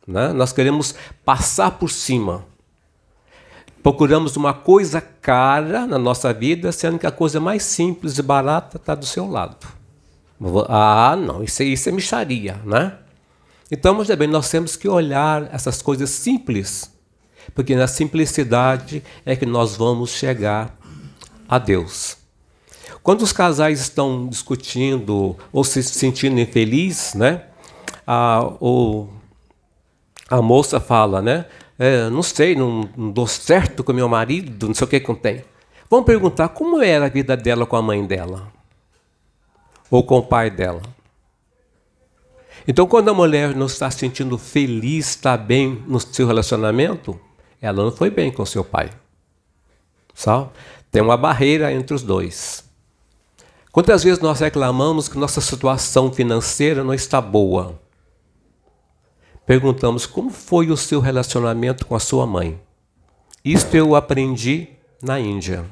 né? 0.07 0.33
nós 0.33 0.53
queremos 0.53 0.95
passar 1.25 1.73
por 1.73 1.91
cima. 1.91 2.47
Procuramos 3.83 4.37
uma 4.37 4.55
coisa 4.55 5.01
cara 5.01 5.89
na 5.89 5.99
nossa 5.99 6.33
vida, 6.33 6.71
sendo 6.71 7.01
que 7.01 7.07
a 7.09 7.11
coisa 7.11 7.41
mais 7.41 7.65
simples 7.65 8.17
e 8.17 8.23
barata 8.23 8.77
está 8.77 8.95
do 8.95 9.05
seu 9.05 9.29
lado. 9.29 9.67
Ah, 10.69 11.17
não, 11.17 11.43
isso, 11.43 11.65
isso 11.65 11.89
é 11.89 11.91
micharia, 11.91 12.61
né? 12.65 12.97
Então, 13.73 13.95
mas 13.95 14.09
bem, 14.15 14.29
nós 14.29 14.49
temos 14.49 14.77
que 14.77 14.87
olhar 14.87 15.53
essas 15.53 15.83
coisas 15.83 16.11
simples, 16.11 16.93
porque 17.57 17.75
na 17.75 17.89
simplicidade 17.89 19.03
é 19.27 19.35
que 19.35 19.45
nós 19.45 19.75
vamos 19.75 20.11
chegar 20.11 20.79
a 21.49 21.59
Deus. 21.59 22.17
Quando 23.03 23.23
os 23.23 23.33
casais 23.33 23.81
estão 23.81 24.29
discutindo 24.29 25.37
ou 25.53 25.65
se 25.65 25.83
sentindo 25.83 26.39
infelizes, 26.39 27.15
né? 27.15 27.45
A, 28.07 28.53
ou 28.61 29.11
a 30.29 30.43
moça 30.43 30.79
fala, 30.79 31.23
né? 31.23 31.47
É, 31.79 32.11
não 32.11 32.23
sei, 32.23 32.55
não, 32.55 32.89
não 32.97 33.11
dou 33.11 33.27
certo 33.27 33.83
com 33.83 33.93
meu 33.93 34.09
marido, 34.09 34.67
não 34.67 34.75
sei 34.75 34.85
o 34.85 34.91
que 34.91 35.01
contém. 35.01 35.45
Vamos 35.89 36.07
perguntar 36.07 36.49
como 36.51 36.83
era 36.83 37.07
a 37.07 37.09
vida 37.09 37.37
dela 37.37 37.65
com 37.65 37.77
a 37.77 37.83
mãe 37.83 38.05
dela 38.05 38.53
ou 39.91 40.03
com 40.03 40.19
o 40.19 40.23
pai 40.23 40.51
dela. 40.51 40.83
Então, 42.67 42.87
quando 42.87 43.09
a 43.09 43.15
mulher 43.15 43.55
não 43.55 43.65
está 43.67 43.91
se 43.91 44.01
sentindo 44.01 44.37
feliz, 44.37 45.09
está 45.09 45.37
bem 45.37 45.83
no 45.87 45.99
seu 45.99 46.27
relacionamento, 46.27 47.19
ela 47.63 47.83
não 47.83 47.91
foi 47.91 48.11
bem 48.11 48.31
com 48.31 48.45
seu 48.45 48.63
pai. 48.63 48.91
Sabe? 50.13 50.51
Tem 50.91 51.03
uma 51.03 51.17
barreira 51.17 51.73
entre 51.73 51.95
os 51.95 52.03
dois. 52.03 52.65
Quantas 53.71 54.03
vezes 54.03 54.21
nós 54.21 54.41
reclamamos 54.41 55.09
que 55.09 55.19
nossa 55.19 55.41
situação 55.41 56.13
financeira 56.13 56.83
não 56.83 56.95
está 56.95 57.21
boa? 57.21 57.81
Perguntamos 59.47 60.07
como 60.07 60.31
foi 60.31 60.71
o 60.71 60.77
seu 60.77 61.01
relacionamento 61.01 61.87
com 61.87 61.95
a 61.95 62.01
sua 62.01 62.27
mãe. 62.27 62.61
Isto 63.45 63.77
eu 63.77 63.95
aprendi 63.95 64.69
na 65.03 65.21
Índia. 65.21 65.65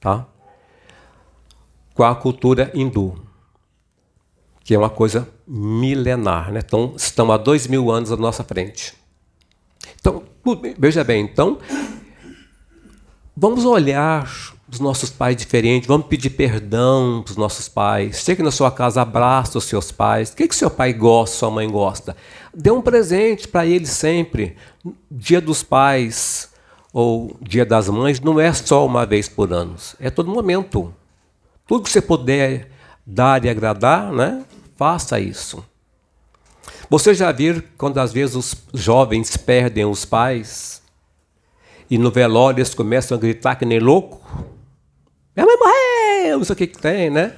Tá? 0.00 0.26
com 1.96 2.04
a 2.04 2.14
cultura 2.14 2.70
hindu, 2.74 3.18
que 4.62 4.74
é 4.74 4.78
uma 4.78 4.90
coisa 4.90 5.26
milenar. 5.48 6.52
Né? 6.52 6.60
Então, 6.62 6.92
estão 6.94 7.32
há 7.32 7.38
dois 7.38 7.66
mil 7.66 7.90
anos 7.90 8.12
à 8.12 8.16
nossa 8.16 8.44
frente. 8.44 8.94
Então, 9.98 10.22
veja 10.78 11.02
bem, 11.02 11.24
então, 11.24 11.58
vamos 13.36 13.64
olhar 13.64 14.26
os 14.68 14.80
nossos 14.80 15.10
pais 15.10 15.36
diferentes, 15.36 15.86
vamos 15.86 16.06
pedir 16.06 16.30
perdão 16.30 17.22
para 17.22 17.30
os 17.30 17.36
nossos 17.36 17.68
pais. 17.68 18.18
Chegue 18.18 18.42
na 18.42 18.50
sua 18.50 18.70
casa, 18.70 19.02
abraça 19.02 19.58
os 19.58 19.64
seus 19.64 19.92
pais. 19.92 20.30
O 20.30 20.36
que, 20.36 20.48
que 20.48 20.56
seu 20.56 20.70
pai 20.70 20.92
gosta, 20.92 21.36
sua 21.36 21.50
mãe 21.50 21.70
gosta? 21.70 22.16
Dê 22.52 22.70
um 22.70 22.82
presente 22.82 23.46
para 23.46 23.66
eles 23.66 23.90
sempre. 23.90 24.56
Dia 25.10 25.40
dos 25.40 25.62
pais 25.62 26.50
ou 26.92 27.36
dia 27.40 27.64
das 27.64 27.88
mães 27.88 28.20
não 28.20 28.40
é 28.40 28.52
só 28.52 28.84
uma 28.86 29.04
vez 29.04 29.28
por 29.28 29.52
ano, 29.52 29.76
é 30.00 30.10
todo 30.10 30.30
momento. 30.30 30.92
Tudo 31.66 31.84
que 31.84 31.90
você 31.90 32.00
puder 32.00 32.70
dar 33.04 33.44
e 33.44 33.48
agradar, 33.48 34.12
né? 34.12 34.44
Faça 34.76 35.20
isso. 35.20 35.64
Você 36.88 37.14
já 37.14 37.30
viu 37.32 37.62
quando 37.76 37.98
às 37.98 38.12
vezes 38.12 38.34
os 38.36 38.56
jovens 38.72 39.36
perdem 39.36 39.84
os 39.84 40.04
pais 40.04 40.80
e 41.90 41.98
no 41.98 42.10
velório 42.10 42.58
eles 42.58 42.74
começam 42.74 43.16
a 43.16 43.20
gritar 43.20 43.56
que 43.56 43.64
nem 43.64 43.78
louco? 43.78 44.20
Minha 45.36 45.46
mãe 45.46 45.56
morreu, 45.56 46.38
não 46.38 46.44
sei 46.44 46.54
o 46.54 46.56
que, 46.56 46.66
que 46.66 46.78
tem, 46.78 47.10
né? 47.10 47.34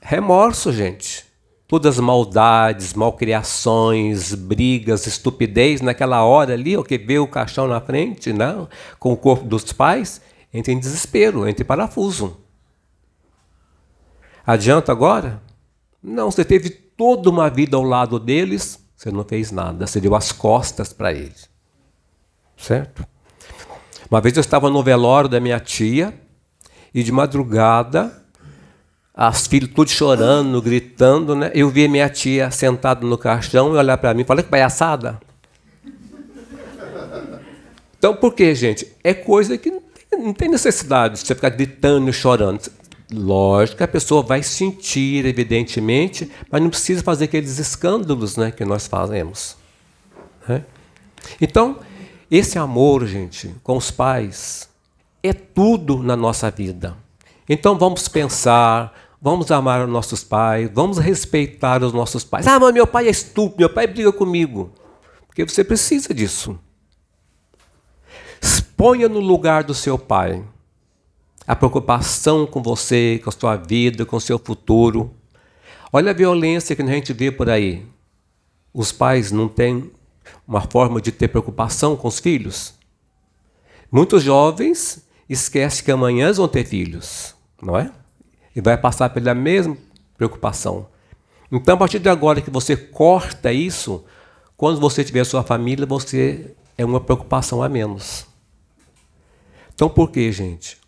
Remorso, 0.00 0.72
gente. 0.72 1.26
Todas 1.68 1.98
as 1.98 2.04
maldades, 2.04 2.94
malcriações, 2.94 4.34
brigas, 4.34 5.06
estupidez, 5.06 5.80
naquela 5.80 6.24
hora 6.24 6.54
ali, 6.54 6.76
o 6.76 6.82
que 6.82 6.98
vê 6.98 7.18
o 7.18 7.28
caixão 7.28 7.68
na 7.68 7.80
frente, 7.80 8.32
né? 8.32 8.66
com 8.98 9.12
o 9.12 9.16
corpo 9.16 9.44
dos 9.44 9.72
pais, 9.72 10.20
entra 10.52 10.72
em 10.72 10.80
desespero, 10.80 11.46
entra 11.46 11.62
em 11.62 11.66
parafuso. 11.66 12.38
Adianta 14.44 14.90
agora? 14.90 15.40
Não, 16.02 16.30
você 16.30 16.44
teve 16.44 16.70
toda 16.70 17.30
uma 17.30 17.48
vida 17.48 17.76
ao 17.76 17.84
lado 17.84 18.18
deles, 18.18 18.84
você 18.96 19.12
não 19.12 19.22
fez 19.22 19.52
nada, 19.52 19.86
você 19.86 20.00
deu 20.00 20.14
as 20.16 20.32
costas 20.32 20.92
para 20.92 21.12
eles. 21.12 21.48
Certo? 22.56 23.06
Uma 24.10 24.20
vez 24.20 24.36
eu 24.36 24.40
estava 24.40 24.68
no 24.68 24.82
velório 24.82 25.28
da 25.28 25.38
minha 25.38 25.60
tia 25.60 26.12
e 26.92 27.02
de 27.02 27.12
madrugada, 27.12 28.12
as 29.14 29.46
filhas 29.46 29.70
tudo 29.72 29.88
chorando, 29.88 30.60
gritando, 30.60 31.36
né? 31.36 31.52
Eu 31.54 31.70
vi 31.70 31.86
minha 31.86 32.08
tia 32.08 32.50
sentada 32.50 33.06
no 33.06 33.16
caixão 33.16 33.72
e 33.72 33.76
olhar 33.76 33.96
para 33.98 34.12
mim, 34.12 34.24
falei 34.24 34.42
que 34.42 34.50
palhaçada. 34.50 35.20
Então, 37.96 38.16
por 38.16 38.34
que, 38.34 38.52
gente? 38.52 38.90
É 39.04 39.14
coisa 39.14 39.56
que 39.56 39.70
não 40.10 40.32
tem 40.32 40.48
necessidade 40.48 41.14
de 41.14 41.20
você 41.20 41.34
ficar 41.34 41.50
gritando 41.50 42.10
e 42.10 42.12
chorando. 42.12 42.68
Lógico 43.12 43.78
que 43.78 43.84
a 43.84 43.88
pessoa 43.88 44.22
vai 44.22 44.42
sentir, 44.42 45.24
evidentemente, 45.24 46.30
mas 46.50 46.60
não 46.60 46.70
precisa 46.70 47.02
fazer 47.02 47.26
aqueles 47.26 47.58
escândalos 47.58 48.36
né, 48.36 48.50
que 48.50 48.64
nós 48.64 48.86
fazemos. 48.86 49.56
Né? 50.48 50.64
Então, 51.40 51.78
esse 52.30 52.58
amor, 52.58 53.06
gente, 53.06 53.54
com 53.62 53.76
os 53.76 53.90
pais, 53.90 54.68
é 55.22 55.32
tudo 55.32 56.02
na 56.02 56.16
nossa 56.16 56.50
vida. 56.50 56.96
Então, 57.48 57.76
vamos 57.76 58.06
pensar, 58.06 58.94
vamos 59.20 59.50
amar 59.50 59.84
os 59.84 59.90
nossos 59.90 60.22
pais, 60.22 60.70
vamos 60.72 60.98
respeitar 60.98 61.82
os 61.82 61.92
nossos 61.92 62.22
pais. 62.22 62.46
Ah, 62.46 62.60
mas 62.60 62.72
meu 62.72 62.86
pai 62.86 63.08
é 63.08 63.10
estúpido, 63.10 63.58
meu 63.58 63.70
pai 63.70 63.86
briga 63.86 64.12
comigo. 64.12 64.70
Porque 65.26 65.44
você 65.44 65.64
precisa 65.64 66.14
disso. 66.14 66.58
Ponha 68.76 69.08
no 69.10 69.20
lugar 69.20 69.62
do 69.62 69.74
seu 69.74 69.98
pai 69.98 70.42
a 71.46 71.54
preocupação 71.56 72.46
com 72.46 72.62
você, 72.62 73.20
com 73.22 73.28
a 73.28 73.32
sua 73.32 73.56
vida, 73.56 74.06
com 74.06 74.16
o 74.16 74.20
seu 74.20 74.38
futuro. 74.38 75.10
Olha 75.92 76.12
a 76.12 76.14
violência 76.14 76.76
que 76.76 76.80
a 76.80 76.86
gente 76.86 77.12
vê 77.12 77.30
por 77.30 77.50
aí. 77.50 77.84
Os 78.72 78.92
pais 78.92 79.32
não 79.32 79.48
têm 79.48 79.90
uma 80.46 80.60
forma 80.60 81.00
de 81.00 81.12
ter 81.12 81.28
preocupação 81.28 81.96
com 81.96 82.08
os 82.08 82.18
filhos. 82.18 82.74
Muitos 83.90 84.22
jovens 84.22 85.06
esquecem 85.28 85.84
que 85.84 85.90
amanhã 85.90 86.32
vão 86.32 86.48
ter 86.48 86.64
filhos. 86.64 87.34
não 87.62 87.76
é? 87.76 87.90
E 88.54 88.60
vai 88.60 88.76
passar 88.76 89.10
pela 89.10 89.34
mesma 89.34 89.76
preocupação. 90.16 90.88
Então, 91.50 91.74
a 91.74 91.78
partir 91.78 91.98
de 91.98 92.08
agora 92.08 92.40
que 92.40 92.50
você 92.50 92.76
corta 92.76 93.52
isso, 93.52 94.04
quando 94.56 94.80
você 94.80 95.02
tiver 95.02 95.24
sua 95.24 95.42
família, 95.42 95.86
você 95.86 96.54
é 96.76 96.84
uma 96.84 97.00
preocupação 97.00 97.62
a 97.62 97.68
menos. 97.68 98.26
Então, 99.74 99.88
por 99.88 100.10
que, 100.10 100.30
gente? 100.30 100.78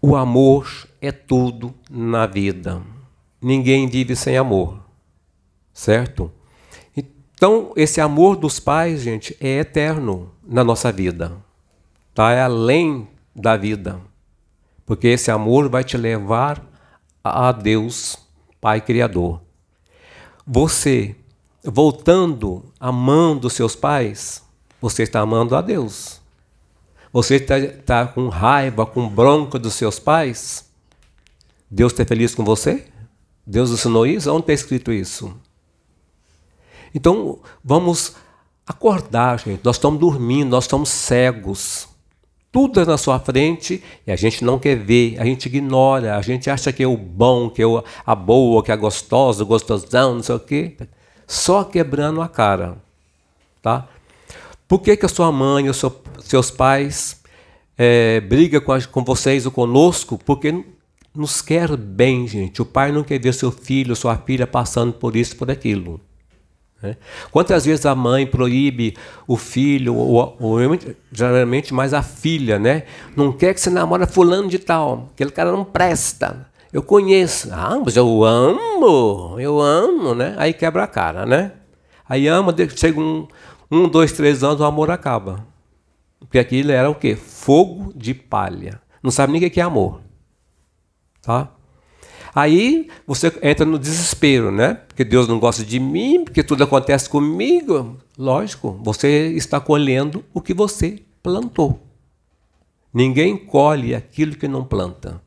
O 0.00 0.16
amor 0.16 0.88
é 1.00 1.12
tudo 1.12 1.74
na 1.90 2.26
vida. 2.26 2.82
Ninguém 3.40 3.88
vive 3.88 4.16
sem 4.16 4.36
amor, 4.36 4.80
certo? 5.72 6.32
Então, 7.38 7.72
esse 7.76 8.00
amor 8.00 8.34
dos 8.34 8.58
pais, 8.58 9.00
gente, 9.00 9.36
é 9.40 9.60
eterno 9.60 10.32
na 10.44 10.64
nossa 10.64 10.90
vida. 10.90 11.36
Tá? 12.12 12.32
É 12.32 12.42
além 12.42 13.06
da 13.32 13.56
vida. 13.56 14.00
Porque 14.84 15.06
esse 15.06 15.30
amor 15.30 15.68
vai 15.68 15.84
te 15.84 15.96
levar 15.96 16.60
a 17.22 17.52
Deus, 17.52 18.18
Pai 18.60 18.80
Criador. 18.80 19.40
Você, 20.44 21.14
voltando, 21.62 22.72
amando 22.80 23.48
seus 23.48 23.76
pais, 23.76 24.42
você 24.80 25.04
está 25.04 25.20
amando 25.20 25.54
a 25.54 25.60
Deus. 25.60 26.20
Você 27.12 27.36
está, 27.36 27.56
está 27.56 28.04
com 28.04 28.28
raiva, 28.28 28.84
com 28.84 29.08
bronca 29.08 29.60
dos 29.60 29.74
seus 29.74 30.00
pais? 30.00 30.68
Deus 31.70 31.92
está 31.92 32.04
feliz 32.04 32.34
com 32.34 32.44
você? 32.44 32.88
Deus 33.46 33.70
ensinou 33.70 34.04
isso? 34.04 34.28
Onde 34.28 34.40
está 34.40 34.52
escrito 34.54 34.90
isso? 34.92 35.40
Então, 36.94 37.38
vamos 37.62 38.14
acordar, 38.66 39.38
gente. 39.38 39.60
Nós 39.64 39.76
estamos 39.76 39.98
dormindo, 39.98 40.50
nós 40.50 40.64
estamos 40.64 40.90
cegos. 40.90 41.88
Tudo 42.50 42.80
é 42.80 42.84
na 42.84 42.96
sua 42.96 43.18
frente 43.18 43.82
e 44.06 44.10
a 44.10 44.16
gente 44.16 44.42
não 44.42 44.58
quer 44.58 44.74
ver, 44.74 45.20
a 45.20 45.24
gente 45.24 45.46
ignora, 45.46 46.16
a 46.16 46.22
gente 46.22 46.48
acha 46.48 46.72
que 46.72 46.82
é 46.82 46.86
o 46.86 46.96
bom, 46.96 47.50
que 47.50 47.62
é 47.62 47.66
a 48.06 48.14
boa, 48.14 48.62
que 48.62 48.70
é 48.70 48.74
a 48.74 48.76
gostosa, 48.76 49.44
gostosão, 49.44 50.14
não 50.14 50.22
sei 50.22 50.34
o 50.34 50.40
quê. 50.40 50.76
Só 51.26 51.62
quebrando 51.62 52.22
a 52.22 52.28
cara. 52.28 52.78
Tá? 53.60 53.86
Por 54.66 54.80
que, 54.80 54.96
que 54.96 55.04
a 55.04 55.08
sua 55.08 55.30
mãe, 55.30 55.68
os 55.68 55.76
seu, 55.76 55.94
seus 56.20 56.50
pais 56.50 57.20
é, 57.76 58.20
brigam 58.20 58.62
com, 58.62 58.80
com 58.90 59.04
vocês 59.04 59.44
ou 59.44 59.52
conosco? 59.52 60.18
Porque 60.18 60.64
nos 61.14 61.42
quer 61.42 61.76
bem, 61.76 62.26
gente. 62.26 62.62
O 62.62 62.66
pai 62.66 62.92
não 62.92 63.04
quer 63.04 63.20
ver 63.20 63.34
seu 63.34 63.50
filho, 63.50 63.94
sua 63.94 64.16
filha 64.16 64.46
passando 64.46 64.94
por 64.94 65.16
isso, 65.16 65.36
por 65.36 65.50
aquilo. 65.50 66.00
Né? 66.82 66.96
Quantas 67.30 67.64
vezes 67.64 67.84
a 67.86 67.94
mãe 67.94 68.26
proíbe 68.26 68.96
o 69.26 69.36
filho, 69.36 69.94
ou, 69.94 70.36
ou, 70.38 70.58
geralmente 71.10 71.74
mais 71.74 71.92
a 71.92 72.02
filha, 72.02 72.58
né? 72.58 72.84
Não 73.16 73.32
quer 73.32 73.52
que 73.54 73.60
você 73.60 73.70
namora 73.70 74.06
fulano 74.06 74.48
de 74.48 74.58
tal, 74.58 75.08
aquele 75.12 75.30
cara 75.30 75.50
não 75.50 75.64
presta. 75.64 76.46
Eu 76.72 76.82
conheço. 76.82 77.48
Ah, 77.52 77.80
mas 77.84 77.96
eu 77.96 78.24
amo, 78.24 79.36
eu 79.40 79.60
amo, 79.60 80.14
né? 80.14 80.34
Aí 80.38 80.52
quebra 80.52 80.84
a 80.84 80.86
cara, 80.86 81.24
né? 81.24 81.52
Aí 82.08 82.26
ama, 82.26 82.54
chega 82.76 83.00
um, 83.00 83.26
um, 83.70 83.88
dois, 83.88 84.12
três 84.12 84.42
anos, 84.42 84.60
o 84.60 84.64
amor 84.64 84.90
acaba. 84.90 85.46
Porque 86.20 86.38
aquilo 86.38 86.70
era 86.70 86.88
o 86.88 86.94
quê? 86.94 87.16
Fogo 87.16 87.92
de 87.94 88.12
palha. 88.12 88.80
Não 89.02 89.10
sabe 89.10 89.32
nem 89.32 89.44
o 89.44 89.50
que 89.50 89.60
é 89.60 89.62
amor. 89.62 90.00
Tá? 91.22 91.48
Aí 92.38 92.86
você 93.04 93.36
entra 93.42 93.66
no 93.66 93.80
desespero, 93.80 94.52
né? 94.52 94.74
Porque 94.74 95.02
Deus 95.02 95.26
não 95.26 95.40
gosta 95.40 95.64
de 95.64 95.80
mim, 95.80 96.22
porque 96.22 96.40
tudo 96.40 96.62
acontece 96.62 97.10
comigo. 97.10 97.96
Lógico, 98.16 98.78
você 98.80 99.32
está 99.32 99.58
colhendo 99.58 100.24
o 100.32 100.40
que 100.40 100.54
você 100.54 101.02
plantou. 101.20 101.80
Ninguém 102.94 103.36
colhe 103.36 103.92
aquilo 103.92 104.36
que 104.36 104.46
não 104.46 104.64
planta. 104.64 105.20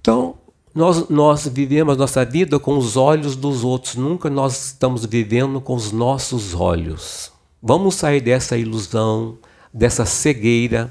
Então, 0.00 0.38
nós, 0.74 1.10
nós 1.10 1.46
vivemos 1.46 1.98
nossa 1.98 2.24
vida 2.24 2.58
com 2.58 2.78
os 2.78 2.96
olhos 2.96 3.36
dos 3.36 3.62
outros, 3.62 3.94
nunca 3.94 4.30
nós 4.30 4.68
estamos 4.68 5.04
vivendo 5.04 5.60
com 5.60 5.74
os 5.74 5.92
nossos 5.92 6.54
olhos. 6.54 7.30
Vamos 7.62 7.96
sair 7.96 8.22
dessa 8.22 8.56
ilusão, 8.56 9.36
dessa 9.70 10.06
cegueira 10.06 10.90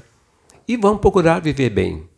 e 0.68 0.76
vamos 0.76 1.00
procurar 1.00 1.40
viver 1.40 1.70
bem. 1.70 2.09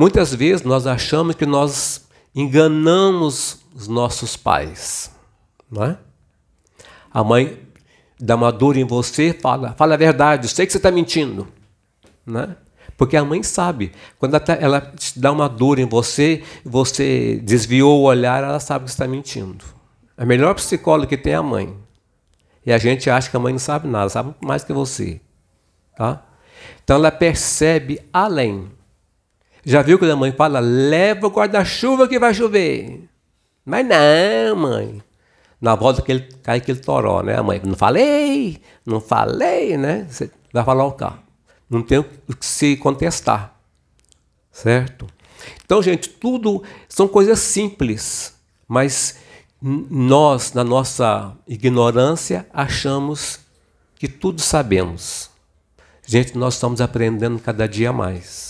Muitas 0.00 0.34
vezes 0.34 0.62
nós 0.62 0.86
achamos 0.86 1.34
que 1.34 1.44
nós 1.44 2.08
enganamos 2.34 3.58
os 3.74 3.86
nossos 3.86 4.34
pais, 4.34 5.14
não 5.70 5.84
é? 5.84 5.98
A 7.12 7.22
mãe 7.22 7.58
dá 8.18 8.34
uma 8.34 8.50
dor 8.50 8.78
em 8.78 8.84
você, 8.86 9.34
fala, 9.34 9.74
fala 9.74 9.92
a 9.92 9.98
verdade, 9.98 10.46
eu 10.46 10.48
sei 10.48 10.64
que 10.64 10.72
você 10.72 10.78
está 10.78 10.90
mentindo, 10.90 11.46
né? 12.24 12.56
Porque 12.96 13.14
a 13.14 13.22
mãe 13.22 13.42
sabe, 13.42 13.92
quando 14.18 14.36
ela, 14.58 14.80
tá, 14.80 14.90
te 14.96 15.20
dá 15.20 15.30
uma 15.30 15.50
dor 15.50 15.78
em 15.78 15.84
você, 15.84 16.42
você 16.64 17.38
desviou 17.44 18.00
o 18.00 18.04
olhar, 18.04 18.42
ela 18.42 18.58
sabe 18.58 18.86
que 18.86 18.90
está 18.92 19.06
mentindo. 19.06 19.62
A 20.16 20.24
melhor 20.24 20.54
psicóloga 20.54 21.08
que 21.08 21.18
tem 21.18 21.34
é 21.34 21.36
a 21.36 21.42
mãe. 21.42 21.76
E 22.64 22.72
a 22.72 22.78
gente 22.78 23.10
acha 23.10 23.28
que 23.28 23.36
a 23.36 23.40
mãe 23.40 23.52
não 23.52 23.60
sabe 23.60 23.86
nada, 23.86 24.08
sabe 24.08 24.34
mais 24.40 24.64
que 24.64 24.72
você, 24.72 25.20
tá? 25.94 26.24
Então 26.82 26.96
ela 26.96 27.12
percebe 27.12 28.00
além. 28.10 28.79
Já 29.64 29.82
viu 29.82 29.98
quando 29.98 30.12
a 30.12 30.16
mãe 30.16 30.32
fala, 30.32 30.60
leva 30.60 31.26
o 31.26 31.30
guarda-chuva 31.30 32.08
que 32.08 32.18
vai 32.18 32.32
chover? 32.32 33.08
Mas 33.64 33.86
não, 33.86 34.56
mãe. 34.56 35.02
Na 35.60 35.74
volta 35.74 36.00
que 36.00 36.10
ele 36.10 36.28
cai 36.42 36.58
aquele 36.58 36.80
toró, 36.80 37.22
né? 37.22 37.36
A 37.36 37.42
mãe, 37.42 37.60
não 37.62 37.76
falei, 37.76 38.60
não 38.84 39.00
falei, 39.00 39.76
né? 39.76 40.06
Você 40.08 40.30
vai 40.52 40.64
falar 40.64 40.84
o 40.86 40.92
carro. 40.92 41.18
Não 41.68 41.82
tem 41.82 41.98
o 41.98 42.04
que 42.04 42.46
se 42.46 42.76
contestar. 42.76 43.54
Certo? 44.50 45.06
Então, 45.64 45.82
gente, 45.82 46.08
tudo 46.08 46.62
são 46.88 47.06
coisas 47.06 47.38
simples, 47.38 48.34
mas 48.66 49.18
nós, 49.62 50.52
na 50.52 50.64
nossa 50.64 51.36
ignorância, 51.46 52.46
achamos 52.52 53.40
que 53.96 54.08
tudo 54.08 54.40
sabemos. 54.40 55.30
Gente, 56.06 56.36
nós 56.36 56.54
estamos 56.54 56.80
aprendendo 56.80 57.38
cada 57.38 57.68
dia 57.68 57.92
mais. 57.92 58.49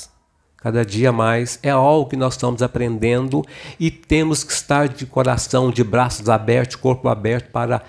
Cada 0.63 0.85
dia 0.85 1.11
mais 1.11 1.59
é 1.63 1.71
algo 1.71 2.09
que 2.09 2.17
nós 2.17 2.35
estamos 2.35 2.63
aprendendo 2.63 3.43
e 3.79 3.91
temos 3.91 4.45
que 4.45 4.53
estar 4.53 4.89
de 4.89 5.07
coração, 5.07 5.71
de 5.71 5.83
braços 5.83 6.29
abertos, 6.29 6.77
corpo 6.77 7.09
aberto 7.09 7.51
para 7.51 7.83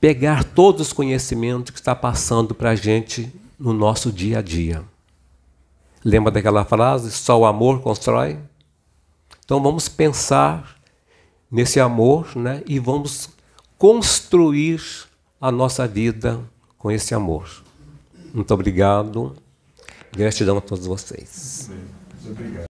pegar 0.00 0.42
todos 0.42 0.88
os 0.88 0.92
conhecimentos 0.92 1.70
que 1.70 1.78
está 1.78 1.94
passando 1.94 2.54
para 2.54 2.70
a 2.70 2.74
gente 2.74 3.32
no 3.58 3.72
nosso 3.72 4.10
dia 4.10 4.40
a 4.40 4.42
dia. 4.42 4.82
Lembra 6.04 6.32
daquela 6.32 6.64
frase? 6.64 7.12
Só 7.12 7.38
o 7.38 7.46
amor 7.46 7.80
constrói? 7.80 8.38
Então 9.44 9.62
vamos 9.62 9.88
pensar 9.88 10.76
nesse 11.50 11.78
amor 11.78 12.34
né, 12.34 12.62
e 12.66 12.78
vamos 12.78 13.30
construir 13.78 14.82
a 15.40 15.52
nossa 15.52 15.86
vida 15.86 16.40
com 16.76 16.90
esse 16.90 17.14
amor. 17.14 17.48
Muito 18.34 18.52
obrigado. 18.52 19.36
Gratidão 20.16 20.58
a 20.58 20.60
todos 20.60 20.86
vocês. 20.86 21.68
Muito 21.68 22.30
obrigado. 22.30 22.66